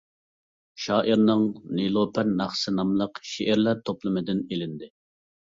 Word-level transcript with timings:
شائىرنىڭ 0.85 1.43
«نېلۇپەر 1.81 2.31
ناخشىسى» 2.39 2.73
ناملىق 2.79 3.23
شېئىرلار 3.33 3.81
توپلىمىدىن 3.91 4.43
ئېلىندى. 4.49 4.95